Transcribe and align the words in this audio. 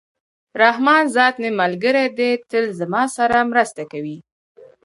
رحمان 0.61 1.03
ذات 1.15 1.35
مي 1.41 1.49
ملګری 1.61 2.05
دئ! 2.17 2.31
تل 2.49 2.65
زما 2.79 3.03
سره 3.15 3.37
مرسته 3.51 3.83
کوي. 3.91 4.17